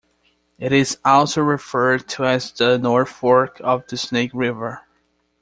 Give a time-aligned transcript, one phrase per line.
[0.57, 4.81] It is also referred to as the North Fork of the Snake River.